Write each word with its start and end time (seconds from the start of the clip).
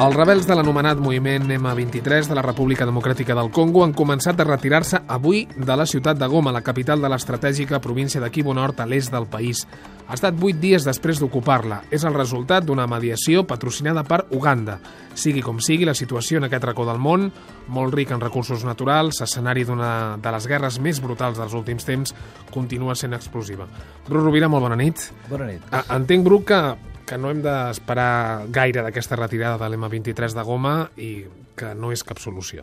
Els 0.00 0.14
rebels 0.16 0.46
de 0.48 0.54
l'anomenat 0.56 0.96
moviment 0.96 1.42
M23 1.44 2.30
de 2.30 2.36
la 2.38 2.40
República 2.40 2.86
Democràtica 2.88 3.34
del 3.36 3.50
Congo 3.52 3.82
han 3.84 3.92
començat 3.92 4.38
a 4.40 4.46
retirar-se 4.48 5.02
avui 5.12 5.42
de 5.52 5.76
la 5.76 5.84
ciutat 5.84 6.16
de 6.16 6.24
Goma, 6.24 6.54
la 6.56 6.62
capital 6.64 7.04
de 7.04 7.10
l'estratègica 7.12 7.82
província 7.84 8.22
de 8.22 8.30
Kivu 8.32 8.54
Nord 8.56 8.80
a 8.80 8.86
l'est 8.88 9.12
del 9.12 9.28
país. 9.28 9.66
Ha 10.08 10.16
estat 10.16 10.40
vuit 10.40 10.56
dies 10.56 10.88
després 10.88 11.20
d'ocupar-la. 11.20 11.82
És 11.92 12.08
el 12.08 12.16
resultat 12.16 12.64
d'una 12.64 12.88
mediació 12.88 13.44
patrocinada 13.44 14.00
per 14.08 14.22
Uganda. 14.32 14.78
Sigui 15.12 15.44
com 15.44 15.60
sigui, 15.60 15.84
la 15.84 15.92
situació 15.92 16.40
en 16.40 16.48
aquest 16.48 16.64
racó 16.64 16.88
del 16.88 16.98
món, 16.98 17.28
molt 17.68 17.92
ric 17.92 18.16
en 18.16 18.24
recursos 18.24 18.64
naturals, 18.64 19.20
escenari 19.20 19.68
d'una 19.68 20.16
de 20.16 20.32
les 20.32 20.48
guerres 20.48 20.80
més 20.80 21.04
brutals 21.04 21.36
dels 21.36 21.52
últims 21.52 21.84
temps, 21.84 22.16
continua 22.48 22.96
sent 22.96 23.12
explosiva. 23.20 23.68
Bru 24.08 24.24
Rovira, 24.24 24.48
molt 24.48 24.64
bona 24.64 24.80
nit. 24.80 25.10
Bona 25.28 25.52
nit. 25.52 25.68
Entenc, 25.92 26.24
Bru, 26.24 26.40
que, 26.48 26.62
que 27.10 27.18
no 27.18 27.32
hem 27.32 27.40
d'esperar 27.42 28.46
gaire 28.54 28.84
d'aquesta 28.86 29.16
retirada 29.18 29.58
de 29.58 29.66
l'M23 29.72 30.36
de 30.36 30.44
Goma 30.46 30.74
i 30.94 31.10
que 31.58 31.72
no 31.74 31.90
és 31.90 32.04
cap 32.06 32.22
solució. 32.22 32.62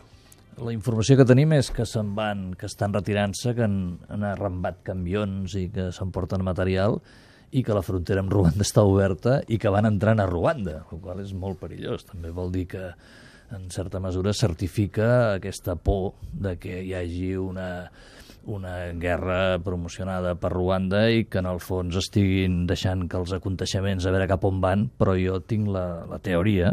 La 0.58 0.72
informació 0.72 1.18
que 1.20 1.26
tenim 1.28 1.52
és 1.54 1.68
que 1.70 1.84
se'n 1.86 2.14
van, 2.16 2.48
que 2.58 2.66
estan 2.66 2.96
retirant-se, 2.96 3.52
que 3.54 3.66
han, 3.66 3.98
han 4.08 4.24
arrambat 4.26 4.80
camions 4.88 5.52
i 5.60 5.68
que 5.74 5.90
s'emporten 5.94 6.42
material 6.46 6.96
i 7.52 7.62
que 7.64 7.76
la 7.76 7.84
frontera 7.84 8.24
amb 8.24 8.32
Ruanda 8.32 8.64
està 8.64 8.82
oberta 8.88 9.38
i 9.52 9.60
que 9.60 9.72
van 9.72 9.86
entrant 9.88 10.20
a 10.20 10.26
Ruanda, 10.28 10.80
el 10.88 11.04
qual 11.04 11.20
és 11.20 11.34
molt 11.36 11.60
perillós. 11.60 12.08
També 12.08 12.32
vol 12.32 12.50
dir 12.52 12.64
que, 12.72 12.88
en 13.54 13.68
certa 13.72 14.00
mesura, 14.00 14.32
certifica 14.32 15.34
aquesta 15.36 15.76
por 15.76 16.14
de 16.32 16.56
que 16.60 16.82
hi 16.88 16.96
hagi 16.96 17.34
una, 17.36 17.68
una 18.48 18.74
guerra 18.98 19.58
promocionada 19.64 20.34
per 20.40 20.52
Ruanda 20.54 21.04
i 21.12 21.26
que 21.28 21.42
en 21.42 21.48
el 21.50 21.60
fons 21.60 21.98
estiguin 22.00 22.62
deixant 22.68 23.06
que 23.08 23.18
els 23.20 23.34
aconteixements 23.36 24.06
a 24.06 24.14
veure 24.14 24.28
cap 24.30 24.46
on 24.48 24.62
van, 24.64 24.88
però 24.88 25.16
jo 25.20 25.38
tinc 25.44 25.68
la, 25.74 25.84
la 26.08 26.20
teoria 26.22 26.72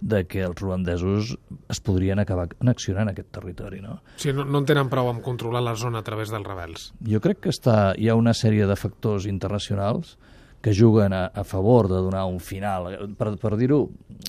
de 0.00 0.24
que 0.28 0.42
els 0.44 0.58
ruandesos 0.60 1.34
es 1.70 1.80
podrien 1.84 2.20
acabar 2.20 2.48
annexionant 2.60 3.10
aquest 3.10 3.30
territori, 3.32 3.80
no? 3.80 4.00
O 4.00 4.20
sigui, 4.20 4.36
no, 4.36 4.44
no 4.44 4.60
en 4.60 4.66
tenen 4.68 4.90
prou 4.92 5.08
amb 5.10 5.22
controlar 5.24 5.62
la 5.64 5.76
zona 5.78 6.02
a 6.02 6.06
través 6.06 6.32
dels 6.32 6.46
rebels. 6.46 6.90
Jo 7.06 7.20
crec 7.24 7.40
que 7.46 7.54
està, 7.54 7.94
hi 7.96 8.10
ha 8.10 8.18
una 8.18 8.34
sèrie 8.36 8.68
de 8.68 8.76
factors 8.76 9.28
internacionals 9.30 10.16
que 10.60 10.74
juguen 10.76 11.14
a, 11.16 11.26
a 11.32 11.44
favor 11.44 11.88
de 11.88 12.02
donar 12.04 12.26
un 12.28 12.40
final. 12.44 12.90
Per, 13.16 13.32
per 13.40 13.54
dir-ho, 13.56 13.86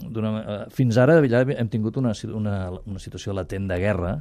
eh, 0.08 0.62
fins 0.72 1.00
ara 1.02 1.20
ja 1.28 1.44
hem 1.44 1.72
tingut 1.72 2.00
una, 2.00 2.14
una, 2.32 2.56
una 2.86 3.04
situació 3.04 3.36
latent 3.36 3.68
de 3.68 3.80
guerra 3.82 4.14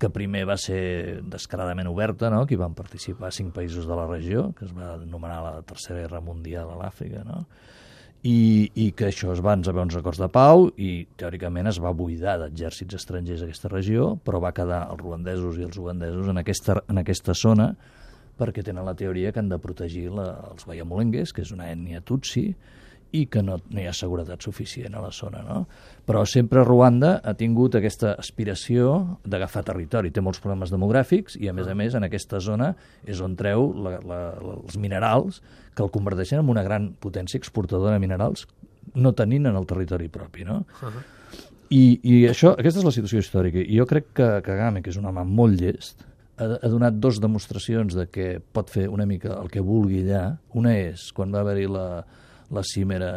que 0.00 0.10
primer 0.12 0.46
va 0.48 0.56
ser 0.58 1.20
descaradament 1.28 1.90
oberta, 1.90 2.30
no? 2.32 2.46
que 2.46 2.56
hi 2.56 2.60
van 2.60 2.74
participar 2.76 3.32
cinc 3.36 3.52
països 3.56 3.86
de 3.88 3.98
la 3.98 4.06
regió, 4.08 4.50
que 4.56 4.64
es 4.66 4.72
va 4.76 4.94
anomenar 4.96 5.42
la 5.44 5.60
Tercera 5.66 6.00
Guerra 6.00 6.22
Mundial 6.24 6.72
a 6.72 6.78
l'Àfrica, 6.80 7.22
no? 7.26 7.44
I, 8.20 8.68
i 8.76 8.90
que 8.92 9.06
això 9.08 9.30
es 9.32 9.40
van 9.40 9.62
haver 9.64 9.80
uns 9.80 9.94
acords 9.96 10.18
de 10.20 10.26
pau 10.28 10.66
i 10.76 11.06
teòricament 11.16 11.70
es 11.70 11.78
va 11.80 11.94
buidar 11.96 12.34
d'exèrcits 12.42 12.98
estrangers 12.98 13.46
aquesta 13.46 13.70
regió, 13.72 14.10
però 14.20 14.42
va 14.44 14.52
quedar 14.52 14.82
els 14.92 15.00
ruandesos 15.00 15.56
i 15.56 15.64
els 15.64 15.78
ugandesos 15.80 16.28
en 16.28 16.42
aquesta, 16.42 16.82
en 16.92 17.00
aquesta 17.00 17.32
zona 17.32 17.70
perquè 18.40 18.64
tenen 18.64 18.84
la 18.84 18.96
teoria 18.96 19.32
que 19.32 19.40
han 19.40 19.48
de 19.48 19.60
protegir 19.60 20.10
la, 20.12 20.26
els 20.50 20.68
baiamolengues, 20.68 21.32
que 21.32 21.44
és 21.44 21.52
una 21.56 21.70
ètnia 21.72 22.00
tutsi, 22.04 22.50
i 23.16 23.24
que 23.30 23.42
no, 23.42 23.56
no 23.70 23.80
hi 23.80 23.86
ha 23.90 23.94
seguretat 23.96 24.42
suficient 24.44 24.94
a 24.94 25.02
la 25.02 25.10
zona. 25.14 25.42
No? 25.46 25.64
Però 26.06 26.22
sempre 26.28 26.64
Ruanda 26.66 27.16
ha 27.24 27.34
tingut 27.38 27.76
aquesta 27.78 28.14
aspiració 28.20 29.18
d'agafar 29.24 29.64
territori. 29.66 30.12
Té 30.14 30.22
molts 30.24 30.42
problemes 30.42 30.72
demogràfics 30.74 31.38
i, 31.40 31.48
a 31.50 31.54
més 31.56 31.70
a 31.70 31.76
més, 31.78 31.96
en 31.98 32.06
aquesta 32.06 32.40
zona 32.44 32.72
és 33.04 33.22
on 33.24 33.36
treu 33.38 33.70
la, 33.74 33.96
la, 33.98 34.20
la, 34.38 34.58
els 34.60 34.78
minerals 34.80 35.40
que 35.74 35.84
el 35.86 35.92
converteixen 35.94 36.42
en 36.42 36.52
una 36.52 36.66
gran 36.66 36.92
potència 37.00 37.40
exportadora 37.40 37.96
de 37.96 38.02
minerals 38.02 38.46
no 38.94 39.14
tenint 39.14 39.50
en 39.50 39.58
el 39.58 39.66
territori 39.70 40.08
propi. 40.10 40.46
No? 40.46 40.62
I, 41.70 41.82
i 42.02 42.14
això, 42.26 42.56
aquesta 42.58 42.80
és 42.82 42.86
la 42.86 42.94
situació 42.94 43.20
històrica. 43.22 43.62
I 43.62 43.78
jo 43.78 43.86
crec 43.90 44.10
que 44.18 44.30
Kagame, 44.46 44.82
que 44.82 44.90
és 44.90 44.98
un 44.98 45.06
home 45.06 45.22
molt 45.26 45.60
llest, 45.60 46.02
ha, 46.40 46.56
ha 46.58 46.70
donat 46.72 46.96
dos 46.98 47.20
demostracions 47.22 47.94
de 47.94 48.08
que 48.10 48.30
pot 48.40 48.72
fer 48.72 48.88
una 48.90 49.06
mica 49.06 49.36
el 49.36 49.50
que 49.52 49.62
vulgui 49.62 50.02
allà. 50.02 50.24
Una 50.58 50.74
és, 50.78 51.10
quan 51.16 51.30
va 51.34 51.44
haver-hi 51.44 51.68
la, 51.70 51.86
la 52.50 52.62
cimera 52.66 53.10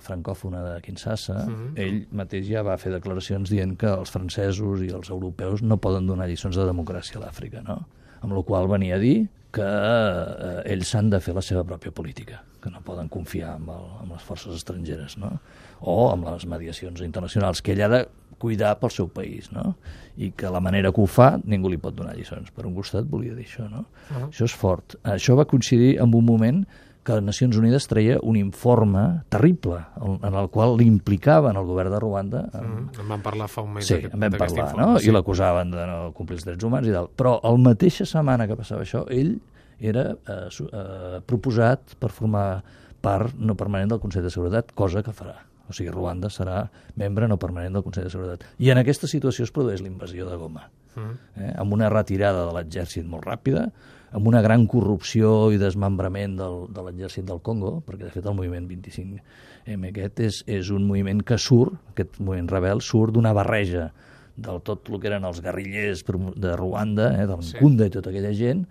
francòfona 0.00 0.62
de 0.64 0.80
Kinshasa, 0.82 1.46
mm 1.46 1.54
-hmm. 1.54 1.72
ell 1.76 2.06
mateix 2.12 2.46
ja 2.48 2.62
va 2.62 2.76
fer 2.76 2.92
declaracions 2.92 3.50
dient 3.50 3.76
que 3.78 3.86
els 3.86 4.10
francesos 4.10 4.82
i 4.82 4.88
els 4.88 5.10
europeus 5.10 5.62
no 5.62 5.76
poden 5.76 6.06
donar 6.06 6.28
lliçons 6.28 6.56
de 6.56 6.64
democràcia 6.64 7.18
a 7.18 7.26
l'Àfrica, 7.26 7.62
no? 7.62 7.86
Amb 8.22 8.32
la 8.32 8.42
qual 8.42 8.68
venia 8.68 8.96
a 8.96 8.98
dir 8.98 9.28
que 9.50 9.62
eh, 9.62 10.72
ells 10.72 10.88
s'han 10.88 11.10
de 11.10 11.20
fer 11.20 11.34
la 11.34 11.42
seva 11.42 11.64
pròpia 11.64 11.92
política, 11.92 12.42
que 12.62 12.70
no 12.70 12.80
poden 12.80 13.08
confiar 13.08 13.56
en, 13.56 13.68
el, 13.68 13.86
en 14.04 14.12
les 14.12 14.22
forces 14.22 14.54
estrangeres, 14.54 15.16
no? 15.18 15.40
o 15.80 16.10
amb 16.12 16.26
les 16.28 16.46
mediacions 16.46 17.00
internacionals, 17.00 17.62
que 17.62 17.72
ell 17.72 17.82
ha 17.82 17.88
de 17.88 18.00
cuidar 18.40 18.74
pel 18.80 18.90
seu 18.90 19.08
país, 19.12 19.50
no? 19.52 19.74
I 20.16 20.30
que 20.36 20.48
la 20.52 20.60
manera 20.64 20.92
que 20.92 21.00
ho 21.02 21.06
fa 21.06 21.34
ningú 21.44 21.68
li 21.68 21.78
pot 21.80 21.96
donar 21.96 22.14
lliçons. 22.16 22.50
Per 22.56 22.64
un 22.66 22.74
costat 22.74 23.08
volia 23.08 23.34
dir 23.36 23.44
això, 23.44 23.68
no? 23.68 23.84
Uh 24.10 24.16
-huh. 24.16 24.28
Això 24.30 24.44
és 24.44 24.54
fort. 24.54 24.96
Això 25.04 25.36
va 25.36 25.44
coincidir 25.44 26.00
amb 26.00 26.14
un 26.14 26.24
moment 26.24 26.66
que 27.04 27.14
les 27.16 27.22
Nacions 27.24 27.56
Unides 27.56 27.86
treia 27.88 28.18
un 28.22 28.36
informe 28.36 29.22
terrible 29.32 29.78
en 30.22 30.34
el 30.34 30.48
qual 30.50 30.76
l'implicaven 30.76 31.56
el 31.56 31.64
govern 31.64 31.90
de 31.90 32.00
Ruanda 32.00 32.42
en, 32.52 32.66
Mm. 32.70 33.00
En 33.00 33.08
vam 33.08 33.22
parlar 33.22 33.48
fa 33.48 33.62
un 33.62 33.72
mes 33.74 33.86
Sí, 33.86 33.94
d'aquest- 33.94 34.14
en 34.14 34.20
vam 34.20 34.30
parlar, 34.38 34.66
informe, 34.68 34.86
no? 34.92 34.98
sí. 34.98 35.08
I 35.08 35.12
l'acusaven 35.12 35.70
de 35.70 35.86
no 35.86 36.12
complir 36.12 36.36
els 36.36 36.44
drets 36.44 36.64
humans 36.64 36.86
i 36.86 36.92
tal. 36.92 37.08
Però 37.16 37.40
el 37.42 37.58
mateixa 37.58 38.04
setmana 38.06 38.46
que 38.46 38.56
passava 38.56 38.82
això, 38.82 39.06
ell 39.10 39.40
era 39.80 40.10
eh, 40.12 40.46
su- 40.50 40.68
eh, 40.72 41.20
proposat 41.24 41.94
per 41.98 42.10
formar 42.10 42.62
part 43.00 43.34
no 43.34 43.54
permanent 43.56 43.88
del 43.90 44.00
Consell 44.00 44.22
de 44.22 44.30
Seguretat, 44.30 44.72
cosa 44.74 45.02
que 45.02 45.10
farà. 45.10 45.36
O 45.70 45.76
sigui, 45.76 45.92
Ruanda 45.94 46.28
serà 46.34 46.64
membre 46.98 47.28
no 47.30 47.38
permanent 47.38 47.78
del 47.78 47.84
Consell 47.86 48.08
de 48.08 48.10
Seguretat. 48.12 48.44
I 48.58 48.72
en 48.74 48.82
aquesta 48.82 49.06
situació 49.10 49.46
es 49.46 49.54
produeix 49.54 49.80
la 49.80 49.88
invasió 49.92 50.28
de 50.28 50.36
Goma, 50.36 50.68
Mm. 50.96 51.12
eh? 51.38 51.52
amb 51.62 51.72
una 51.72 51.88
retirada 51.88 52.46
de 52.48 52.52
l'exèrcit 52.56 53.06
molt 53.06 53.22
ràpida, 53.22 53.68
amb 54.10 54.26
una 54.26 54.40
gran 54.42 54.64
corrupció 54.66 55.52
i 55.54 55.58
desmembrament 55.60 56.34
del, 56.36 56.64
de 56.74 56.82
l'exèrcit 56.82 57.24
del 57.28 57.38
Congo, 57.46 57.76
perquè 57.86 58.08
de 58.08 58.10
fet 58.10 58.26
el 58.26 58.34
moviment 58.34 58.66
25M 58.66 59.86
aquest 59.92 60.20
és, 60.26 60.40
és 60.50 60.70
un 60.74 60.82
moviment 60.88 61.22
que 61.22 61.38
surt, 61.38 61.76
aquest 61.94 62.18
moviment 62.18 62.50
rebel, 62.50 62.82
surt 62.82 63.14
d'una 63.14 63.32
barreja 63.36 63.92
del 64.40 64.58
tot 64.66 64.88
el 64.90 64.98
que 64.98 65.10
eren 65.12 65.24
els 65.28 65.38
guerrillers 65.44 66.02
de 66.34 66.56
Ruanda, 66.56 67.12
eh, 67.20 67.26
del 67.28 67.38
Nkunda 67.44 67.86
i 67.86 67.94
tota 67.94 68.10
aquella 68.10 68.32
gent, 68.34 68.64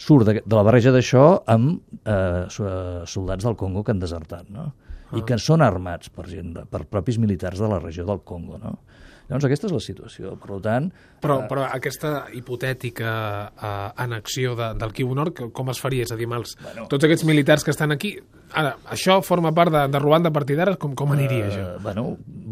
surt 0.00 0.28
de, 0.28 0.40
de 0.44 0.56
la 0.56 0.62
barreja 0.64 0.92
d'això 0.94 1.42
amb 1.46 1.80
eh, 2.06 2.46
eh, 2.46 3.04
soldats 3.04 3.44
del 3.44 3.56
Congo 3.56 3.84
que 3.84 3.92
han 3.92 4.00
desertat, 4.00 4.48
no? 4.48 4.70
I 5.14 5.22
que 5.26 5.38
són 5.38 5.62
armats 5.62 6.10
per, 6.10 6.26
gent 6.30 6.54
de, 6.56 6.64
per 6.66 6.82
propis 6.90 7.20
militars 7.22 7.62
de 7.62 7.68
la 7.70 7.78
regió 7.78 8.06
del 8.08 8.24
Congo, 8.26 8.58
no? 8.58 8.78
Llavors, 9.26 9.46
aquesta 9.48 9.66
és 9.66 9.72
la 9.74 9.82
situació. 9.82 10.32
Per 10.38 10.60
tant, 10.62 10.86
Però, 11.22 11.40
però 11.50 11.64
aquesta 11.66 12.28
hipotètica 12.36 13.12
uh, 13.50 13.70
annexió 14.04 14.54
de, 14.58 14.68
del 14.78 14.92
Kivu 14.94 15.16
Nord, 15.18 15.40
com 15.56 15.72
es 15.72 15.80
faria? 15.82 16.04
És 16.06 16.12
a 16.14 16.18
dir, 16.18 16.28
els, 16.30 16.54
bueno, 16.62 16.86
tots 16.92 17.08
aquests 17.08 17.26
militars 17.26 17.66
que 17.66 17.74
estan 17.74 17.94
aquí... 17.94 18.14
Ara, 18.56 18.76
això 18.94 19.16
forma 19.26 19.50
part 19.56 19.74
de, 19.74 19.82
de 19.90 19.98
Ruanda 19.98 20.30
a 20.30 20.34
partir 20.36 20.54
d'ara? 20.58 20.76
Com, 20.78 20.94
com 20.98 21.10
aniria, 21.16 21.48
això? 21.48 21.64
Eh, 21.72 21.80
bueno, 21.82 22.04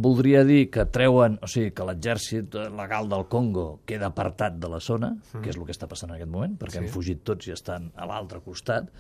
voldria 0.03 0.43
dir 0.49 0.65
que 0.75 0.89
treuen, 0.91 1.39
o 1.45 1.51
sigui, 1.51 1.71
que 1.77 1.87
l'exèrcit 1.87 2.59
legal 2.75 3.07
del 3.13 3.29
Congo 3.31 3.69
queda 3.87 4.11
apartat 4.11 4.59
de 4.59 4.73
la 4.73 4.83
zona, 4.83 5.13
mm. 5.15 5.45
que 5.45 5.55
és 5.55 5.61
el 5.61 5.69
que 5.69 5.77
està 5.77 5.87
passant 5.91 6.11
en 6.11 6.19
aquest 6.19 6.33
moment, 6.33 6.59
perquè 6.59 6.81
sí. 6.81 6.83
han 6.83 6.91
fugit 6.91 7.23
tots 7.23 7.47
i 7.47 7.55
estan 7.55 7.93
a 7.95 8.11
l'altre 8.11 8.43
costat. 8.43 8.91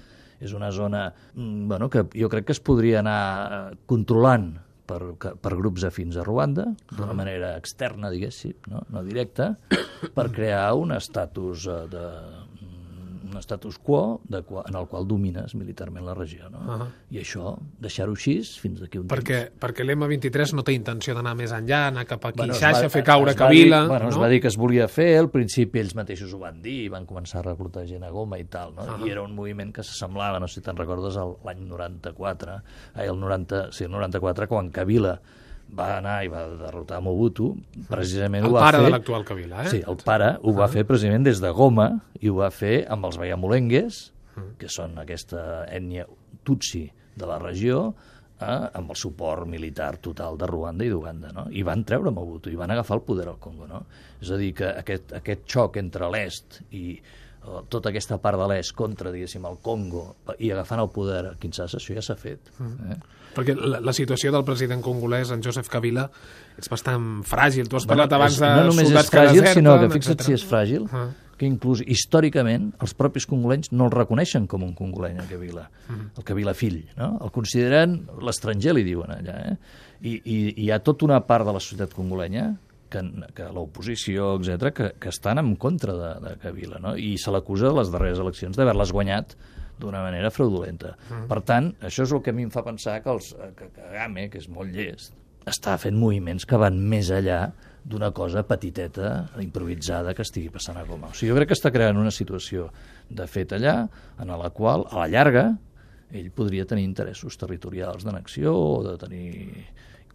És 0.42 0.54
una 0.56 0.70
zona 0.74 1.06
mm, 1.34 1.68
bueno, 1.70 1.90
que 1.90 2.06
jo 2.14 2.30
crec 2.32 2.48
que 2.48 2.56
es 2.56 2.62
podria 2.64 3.00
anar 3.04 3.20
eh, 3.44 3.76
controlant 3.90 4.52
per, 4.86 5.00
per 5.16 5.54
grups 5.56 5.86
afins 5.88 6.16
a 6.16 6.24
Ruanda, 6.26 6.66
d'una 6.92 7.16
manera 7.16 7.54
externa, 7.58 8.10
diguéssim, 8.12 8.56
no, 8.72 8.84
no 8.92 9.04
directa, 9.06 9.54
per 10.16 10.28
crear 10.34 10.66
un 10.76 10.92
estatus 10.96 11.68
eh, 11.68 11.78
de 11.92 12.04
un 13.34 13.42
status 13.42 13.76
quo 13.82 14.20
de, 14.30 14.40
qua- 14.46 14.62
en 14.70 14.76
el 14.78 14.86
qual 14.88 15.06
domines 15.10 15.54
militarment 15.58 16.06
la 16.06 16.14
regió. 16.14 16.48
No? 16.50 16.60
Ahà. 16.74 16.86
I 17.10 17.18
això, 17.20 17.56
deixar-ho 17.82 18.14
així 18.14 18.36
fins 18.62 18.80
d'aquí 18.80 18.98
un 19.02 19.08
Perquè, 19.10 19.50
perquè 19.60 19.84
l'M23 19.84 20.54
no 20.54 20.62
té 20.64 20.72
intenció 20.76 21.14
d'anar 21.14 21.34
més 21.36 21.52
enllà, 21.52 21.88
anar 21.90 22.06
cap 22.06 22.24
aquí, 22.30 22.38
Bueno, 22.38 22.54
es 22.54 22.60
Xaixa, 22.62 22.86
va- 22.86 22.90
fer 22.94 23.02
caure 23.04 23.34
es 23.34 23.38
va 23.40 23.50
dir-. 23.50 23.68
Bueno, 23.70 24.08
es 24.08 24.14
no? 24.16 24.22
va 24.22 24.28
dir 24.32 24.40
que 24.40 24.48
es 24.48 24.56
volia 24.56 24.88
fer, 24.88 25.18
al 25.18 25.30
principi 25.34 25.80
ells 25.82 25.94
mateixos 25.98 26.32
ho 26.32 26.38
van 26.38 26.62
dir, 26.62 26.84
i 26.84 26.88
van 26.88 27.04
començar 27.06 27.40
a 27.42 27.48
reclutar 27.50 27.84
gent 27.86 28.02
a 28.04 28.10
Goma 28.10 28.38
i 28.38 28.44
tal, 28.44 28.74
no? 28.74 29.06
I 29.06 29.10
era 29.10 29.22
un 29.22 29.34
moviment 29.34 29.72
que 29.74 29.82
s'assemblava, 29.82 30.38
no 30.40 30.48
sé 30.48 30.60
si 30.60 30.64
te'n 30.66 30.76
recordes, 30.76 31.16
al- 31.20 31.36
l'any 31.44 31.66
94, 31.68 32.60
ai, 32.94 33.08
el 33.08 33.18
90, 33.20 33.72
sí, 33.72 33.84
el 33.84 33.90
94, 33.90 34.48
quan 34.48 34.70
Kabila 34.70 35.18
va 35.74 35.98
anar 35.98 36.18
i 36.24 36.30
va 36.30 36.44
derrotar 36.60 37.00
Mobutu, 37.02 37.50
precisament 37.88 38.44
El 38.44 38.52
ho 38.52 38.56
va 38.56 38.66
pare 38.68 38.80
fer... 38.80 38.88
de 38.88 38.94
l'actual 38.94 39.24
Kabila, 39.26 39.64
eh? 39.64 39.70
Sí, 39.72 39.82
el 39.86 39.98
pare 40.04 40.34
ho 40.42 40.54
va 40.56 40.68
fer 40.70 40.84
precisament 40.88 41.26
des 41.26 41.40
de 41.42 41.50
Goma 41.56 41.88
i 42.20 42.30
ho 42.30 42.36
va 42.38 42.50
fer 42.54 42.84
amb 42.90 43.08
els 43.08 43.18
baiamolengues, 43.20 44.02
que 44.58 44.70
són 44.70 44.98
aquesta 45.02 45.64
ètnia 45.70 46.06
tutsi 46.44 46.84
de 47.14 47.26
la 47.26 47.38
regió, 47.42 47.88
eh, 48.40 48.46
amb 48.78 48.90
el 48.90 48.98
suport 48.98 49.48
militar 49.50 49.96
total 50.02 50.38
de 50.38 50.46
Ruanda 50.50 50.86
i 50.86 50.92
d'Uganda, 50.92 51.32
no? 51.34 51.46
I 51.50 51.62
van 51.66 51.84
treure 51.86 52.12
Mobutu 52.14 52.52
i 52.52 52.58
van 52.58 52.74
agafar 52.74 52.98
el 52.98 53.04
poder 53.06 53.28
al 53.30 53.38
Congo, 53.42 53.68
no? 53.70 53.84
És 54.20 54.30
a 54.30 54.38
dir, 54.40 54.52
que 54.58 54.70
aquest, 54.82 55.14
aquest 55.16 55.46
xoc 55.50 55.78
entre 55.82 56.10
l'est 56.12 56.60
i 56.70 56.98
tota 57.68 57.90
aquesta 57.90 58.18
part 58.22 58.38
de 58.40 58.46
l'est 58.50 58.74
contra, 58.76 59.12
diguéssim, 59.12 59.44
el 59.48 59.58
Congo 59.62 60.16
i 60.38 60.50
agafant 60.54 60.80
el 60.80 60.90
poder 60.94 61.24
a 61.30 61.34
Kinshasa, 61.40 61.78
això 61.80 61.96
ja 61.96 62.02
s'ha 62.04 62.16
fet. 62.16 62.52
Mm. 62.58 62.92
Eh? 62.92 62.98
Perquè 63.34 63.56
la, 63.58 63.80
la 63.82 63.92
situació 63.96 64.30
del 64.30 64.44
president 64.46 64.82
congolès, 64.84 65.32
en 65.34 65.42
Joseph 65.42 65.68
Kabila, 65.68 66.06
és 66.60 66.70
bastant 66.70 67.22
fràgil. 67.26 67.66
Tu 67.68 67.76
has 67.76 67.86
parlat 67.90 68.12
bueno, 68.12 68.22
abans 68.22 68.38
de 68.38 68.50
no 68.54 68.68
només 68.70 68.88
soldats 68.88 69.08
és 69.08 69.14
fràgil, 69.16 69.30
que 69.32 69.40
deserten, 69.40 69.60
sinó 69.62 69.76
que 69.80 69.88
fixa't 69.96 70.14
etcètera. 70.20 70.26
si 70.26 70.36
és 70.38 70.44
fràgil, 70.46 70.88
Ah. 70.94 71.08
que 71.34 71.48
inclús 71.50 71.80
històricament 71.82 72.68
els 72.80 72.94
propis 72.94 73.26
congolens 73.26 73.72
no 73.72 73.88
el 73.88 73.90
reconeixen 73.90 74.46
com 74.46 74.62
un 74.62 74.72
congoleny, 74.78 75.18
el 75.18 75.26
Kabila, 75.26 75.64
el 75.90 76.22
Kabila 76.24 76.54
fill, 76.54 76.84
no? 76.96 77.18
El 77.26 77.32
consideren 77.34 78.04
l'estranger, 78.22 78.72
li 78.72 78.84
diuen 78.86 79.10
allà, 79.10 79.34
eh? 79.50 79.56
I, 80.04 80.12
i, 80.14 80.36
I 80.36 80.64
hi 80.66 80.70
ha 80.70 80.78
tota 80.78 81.04
una 81.08 81.18
part 81.26 81.44
de 81.44 81.52
la 81.56 81.58
societat 81.58 81.92
congolenya 81.96 82.52
que, 82.94 83.02
que 83.34 83.50
l'oposició, 83.54 84.34
etc 84.38 84.70
que, 84.76 84.92
que 85.02 85.10
estan 85.12 85.42
en 85.42 85.54
contra 85.60 85.96
de, 85.98 86.12
de 86.24 86.36
Kabila, 86.42 86.80
no? 86.82 86.94
I 86.96 87.16
se 87.20 87.34
l'acusa 87.34 87.72
a 87.72 87.76
les 87.80 87.90
darreres 87.92 88.22
eleccions 88.22 88.56
d'haver-les 88.56 88.94
guanyat 88.94 89.36
d'una 89.80 90.04
manera 90.04 90.30
fraudulenta. 90.30 90.94
Mm. 91.10 91.26
Per 91.30 91.40
tant, 91.46 91.72
això 91.82 92.06
és 92.06 92.14
el 92.14 92.22
que 92.22 92.30
a 92.30 92.36
mi 92.36 92.46
em 92.46 92.54
fa 92.54 92.62
pensar 92.66 93.00
que, 93.02 93.10
els, 93.10 93.34
que 93.58 93.70
Kagame, 93.74 94.28
que 94.30 94.38
és 94.38 94.48
molt 94.48 94.70
llest, 94.74 95.16
està 95.50 95.76
fent 95.80 95.96
moviments 95.98 96.46
que 96.48 96.60
van 96.60 96.78
més 96.88 97.10
enllà 97.12 97.42
d'una 97.84 98.12
cosa 98.16 98.46
petiteta, 98.48 99.10
improvisada, 99.42 100.14
que 100.16 100.24
estigui 100.24 100.48
passant 100.54 100.78
a 100.80 100.86
Goma. 100.88 101.10
O 101.12 101.16
sigui, 101.16 101.32
jo 101.32 101.36
crec 101.36 101.50
que 101.50 101.58
està 101.58 101.72
creant 101.74 102.00
una 102.00 102.12
situació 102.14 102.70
de 103.10 103.26
fet 103.28 103.52
allà, 103.52 103.82
en 104.22 104.32
la 104.40 104.50
qual, 104.56 104.86
a 104.88 105.02
la 105.02 105.08
llarga, 105.12 105.50
ell 106.14 106.30
podria 106.32 106.64
tenir 106.68 106.86
interessos 106.86 107.36
territorials 107.40 108.06
d'annexió 108.06 108.54
o 108.54 108.80
de 108.86 108.94
tenir 109.00 109.28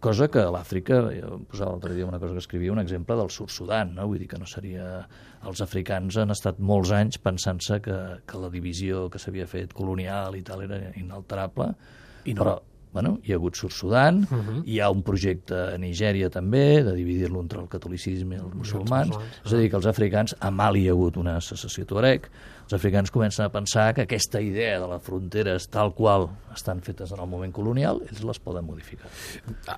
cosa 0.00 0.28
que 0.32 0.40
a 0.42 0.50
l'Àfrica, 0.52 1.02
jo 1.14 1.40
posava 1.50 1.74
l'altre 1.74 1.94
dia 1.94 2.08
una 2.08 2.18
cosa 2.18 2.34
que 2.34 2.42
escrivia, 2.42 2.72
un 2.72 2.80
exemple 2.82 3.16
del 3.18 3.30
Sud-Sudan, 3.30 3.94
no? 3.98 4.08
vull 4.10 4.22
dir 4.22 4.30
que 4.30 4.40
no 4.40 4.48
seria... 4.48 5.04
Els 5.40 5.62
africans 5.64 6.18
han 6.20 6.34
estat 6.34 6.58
molts 6.60 6.90
anys 6.92 7.16
pensant-se 7.24 7.78
que, 7.80 7.94
que 8.28 8.40
la 8.42 8.50
divisió 8.52 9.06
que 9.08 9.20
s'havia 9.22 9.46
fet 9.48 9.72
colonial 9.72 10.36
i 10.36 10.42
tal 10.44 10.66
era 10.66 10.82
inalterable, 11.00 11.70
I 12.28 12.34
no. 12.34 12.42
però 12.42 12.58
bueno, 12.92 13.14
hi 13.24 13.32
ha 13.32 13.38
hagut 13.38 13.56
Sud-Sudan, 13.56 14.24
uh 14.26 14.36
-huh. 14.36 14.62
hi 14.66 14.80
ha 14.80 14.90
un 14.90 15.02
projecte 15.02 15.54
a 15.54 15.78
Nigèria 15.78 16.28
també, 16.28 16.82
de 16.82 16.92
dividir-lo 16.94 17.40
entre 17.40 17.60
el 17.60 17.68
catolicisme 17.68 18.34
i 18.34 18.38
els 18.38 18.54
musulmans, 18.54 19.08
musulmans, 19.08 19.40
és 19.46 19.52
a 19.52 19.56
dir, 19.56 19.70
que 19.70 19.76
els 19.76 19.86
africans, 19.86 20.36
a 20.40 20.50
Mali 20.50 20.82
hi 20.82 20.88
ha 20.88 20.92
hagut 20.92 21.16
una 21.16 21.40
secessió 21.40 21.86
tuareg, 21.86 22.28
els 22.70 22.78
africans 22.78 23.10
comencen 23.10 23.48
a 23.48 23.50
pensar 23.50 23.88
que 23.96 24.04
aquesta 24.06 24.38
idea 24.40 24.76
de 24.78 24.86
les 24.86 25.02
fronteres 25.02 25.64
tal 25.74 25.90
qual 25.90 26.28
estan 26.54 26.78
fetes 26.86 27.10
en 27.10 27.18
el 27.18 27.26
moment 27.26 27.50
colonial, 27.50 27.98
ells 28.06 28.22
les 28.22 28.38
poden 28.38 28.62
modificar. 28.62 29.10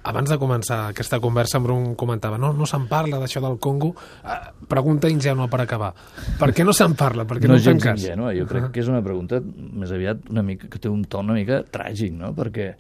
Abans 0.03 0.29
de 0.29 0.37
començar 0.37 0.83
aquesta 0.91 1.17
conversa, 1.25 1.57
en 1.57 1.65
Brun 1.65 1.87
comentava 1.97 2.37
no, 2.37 2.53
no 2.53 2.69
se'n 2.69 2.85
parla 2.91 3.17
d'això 3.23 3.41
del 3.41 3.57
Congo. 3.65 3.95
Uh, 4.21 4.37
pregunta 4.69 5.09
ingènua 5.09 5.49
per 5.49 5.63
acabar. 5.65 5.95
Per 6.37 6.51
què 6.53 6.69
no 6.69 6.77
se'n 6.77 6.93
parla? 6.93 7.25
Per 7.25 7.41
què 7.41 7.49
no, 7.49 7.57
no 7.57 7.65
gens 7.65 7.81
cas? 7.81 7.97
ingènua, 7.97 8.35
jo 8.37 8.45
crec 8.51 8.69
que 8.75 8.85
és 8.85 8.93
una 8.93 9.01
pregunta 9.01 9.41
més 9.41 9.97
aviat 9.97 10.29
una 10.29 10.45
mica, 10.45 10.69
que 10.69 10.83
té 10.83 10.93
un 10.93 11.07
to 11.09 11.25
una 11.25 11.39
mica 11.39 11.63
tràgic, 11.65 12.13
no? 12.13 12.35
perquè 12.37 12.75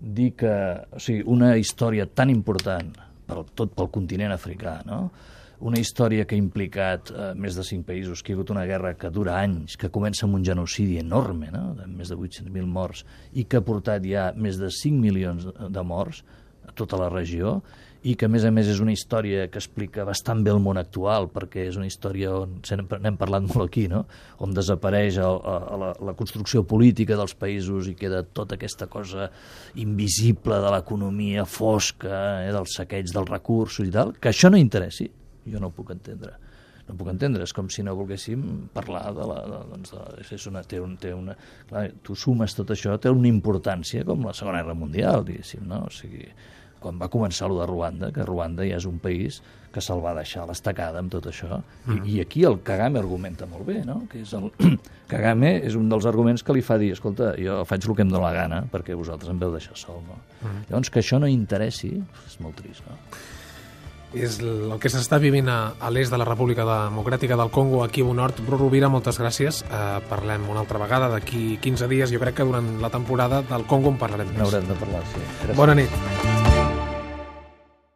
dir 0.00 0.30
que 0.38 0.54
o 0.96 1.02
sigui, 1.02 1.26
una 1.28 1.58
història 1.60 2.08
tan 2.08 2.32
important 2.32 2.94
per 3.28 3.44
tot 3.52 3.76
pel 3.76 3.92
continent 3.92 4.32
africà, 4.32 4.78
no? 4.88 5.10
Una 5.60 5.80
història 5.80 6.26
que 6.28 6.36
ha 6.36 6.40
implicat 6.40 7.10
eh, 7.10 7.32
més 7.34 7.56
de 7.58 7.64
cinc 7.66 7.86
països, 7.88 8.22
que 8.22 8.32
hi 8.32 8.36
ha 8.36 8.38
hagut 8.38 8.52
una 8.54 8.66
guerra 8.68 8.94
que 8.98 9.10
dura 9.10 9.38
anys, 9.40 9.76
que 9.80 9.90
comença 9.94 10.26
amb 10.26 10.38
un 10.38 10.46
genocidi 10.46 10.98
enorme, 11.02 11.50
no? 11.54 11.72
de 11.78 11.88
més 11.90 12.12
de 12.12 12.18
800.000 12.18 12.68
morts, 12.68 13.04
i 13.32 13.44
que 13.44 13.58
ha 13.58 13.66
portat 13.66 14.06
ja 14.06 14.30
més 14.36 14.60
de 14.60 14.70
5 14.70 15.02
milions 15.02 15.48
de 15.48 15.84
morts 15.84 16.22
a 16.68 16.74
tota 16.78 17.00
la 17.00 17.10
regió, 17.10 17.58
i 18.06 18.14
que 18.14 18.28
a 18.28 18.30
més 18.30 18.44
a 18.46 18.50
més 18.54 18.68
és 18.70 18.78
una 18.78 18.92
història 18.94 19.48
que 19.50 19.58
explica 19.58 20.04
bastant 20.06 20.44
bé 20.46 20.52
el 20.54 20.60
món 20.62 20.78
actual, 20.78 21.26
perquè 21.34 21.64
és 21.66 21.76
una 21.80 21.88
història 21.88 22.30
on 22.36 22.60
n'hem 22.62 23.18
parlat 23.18 23.48
molt 23.48 23.64
aquí, 23.64 23.88
no? 23.90 24.04
on 24.44 24.54
desapareix 24.54 25.18
el, 25.18 25.40
el, 25.42 25.82
la, 25.82 25.90
la 26.10 26.14
construcció 26.18 26.62
política 26.62 27.18
dels 27.18 27.34
països 27.34 27.90
i 27.90 27.96
queda 27.98 28.22
tota 28.22 28.54
aquesta 28.54 28.86
cosa 28.86 29.28
invisible 29.82 30.60
de 30.62 30.74
l'economia 30.76 31.44
fosca, 31.48 32.44
eh, 32.44 32.52
dels 32.54 32.78
saqueig 32.78 33.10
dels 33.10 33.32
recursos 33.34 33.86
i 33.86 33.94
tal, 33.94 34.14
que 34.14 34.30
això 34.30 34.52
no 34.52 34.60
interessi, 34.62 35.10
jo 35.52 35.62
no 35.62 35.72
ho 35.72 35.74
puc 35.74 35.94
entendre 35.94 36.36
no 36.88 36.96
puc 36.96 37.10
entendre, 37.12 37.44
és 37.44 37.52
com 37.52 37.68
si 37.72 37.84
no 37.84 37.94
volguéssim 37.98 38.44
parlar 38.74 39.10
de 39.16 39.24
la... 39.28 39.40
De, 39.44 39.62
doncs 39.74 39.92
de, 39.92 40.04
és 40.24 40.46
una, 40.50 40.64
té 40.64 40.80
un, 40.80 40.96
té 41.00 41.12
una, 41.12 41.36
clar, 41.68 41.88
tu 42.04 42.16
sumes 42.16 42.56
tot 42.56 42.72
això, 42.74 42.96
té 43.00 43.12
una 43.12 43.28
importància 43.28 44.06
com 44.08 44.24
la 44.24 44.34
Segona 44.36 44.62
Guerra 44.62 44.78
Mundial, 44.78 45.26
diguéssim, 45.28 45.66
no? 45.68 45.84
O 45.88 45.92
sigui, 45.92 46.24
quan 46.80 46.98
va 47.00 47.10
començar 47.12 47.48
lo 47.50 47.58
de 47.60 47.66
Ruanda, 47.68 48.12
que 48.14 48.24
Ruanda 48.24 48.66
ja 48.66 48.78
és 48.78 48.86
un 48.88 49.00
país 49.02 49.42
que 49.74 49.82
se'l 49.84 50.00
va 50.00 50.14
deixar 50.16 50.44
a 50.44 50.48
l'estacada 50.48 51.02
amb 51.02 51.12
tot 51.12 51.26
això, 51.28 51.58
I, 51.92 51.98
i 52.14 52.20
aquí 52.22 52.44
el 52.48 52.60
Kagame 52.64 53.02
argumenta 53.02 53.46
molt 53.50 53.66
bé, 53.68 53.82
no? 53.84 54.00
Que 54.10 54.22
és 54.24 54.32
el... 54.38 54.48
Kagame 55.12 55.58
és 55.68 55.76
un 55.76 55.90
dels 55.92 56.06
arguments 56.08 56.44
que 56.44 56.56
li 56.56 56.64
fa 56.64 56.78
dir, 56.80 56.94
escolta, 56.96 57.34
jo 57.40 57.60
faig 57.68 57.84
el 57.84 57.98
que 57.98 58.06
em 58.06 58.14
dóna 58.14 58.30
la 58.30 58.36
gana 58.36 58.62
perquè 58.72 58.96
vosaltres 58.96 59.32
em 59.32 59.40
veu 59.40 59.52
deixar 59.52 59.76
sol, 59.76 60.00
no? 60.08 60.16
Llavors, 60.70 60.92
que 60.94 61.02
això 61.02 61.20
no 61.20 61.28
interessi, 61.28 61.92
és 62.24 62.38
molt 62.44 62.56
trist, 62.62 62.86
no? 62.88 62.96
És 64.16 64.38
el 64.40 64.72
que 64.80 64.88
s'està 64.88 65.18
vivint 65.20 65.50
a, 65.52 65.58
a 65.78 65.90
l'est 65.92 66.12
de 66.12 66.18
la 66.20 66.24
República 66.24 66.64
Democràtica 66.64 67.36
del 67.36 67.50
Congo, 67.52 67.82
aquí 67.84 68.00
a 68.00 68.14
Nord. 68.14 68.40
Bru 68.46 68.56
Rovira, 68.56 68.88
moltes 68.88 69.20
gràcies. 69.20 69.60
Eh, 69.68 69.82
parlem 70.08 70.48
una 70.48 70.64
altra 70.64 70.80
vegada 70.80 71.10
d'aquí 71.12 71.58
15 71.60 71.88
dies. 71.92 72.12
Jo 72.14 72.22
crec 72.22 72.40
que 72.40 72.48
durant 72.48 72.78
la 72.80 72.90
temporada 72.90 73.42
del 73.42 73.66
Congo 73.68 73.92
en 73.92 74.00
parlarem 74.00 74.32
més. 74.32 74.40
N'haurem 74.40 74.72
de 74.72 74.80
parlar, 74.80 75.04
sí. 75.12 75.20
Gràcies. 75.44 75.56
Bona 75.60 75.76
nit. 75.76 76.17